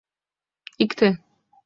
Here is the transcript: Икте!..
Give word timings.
Икте!.. 0.83 1.09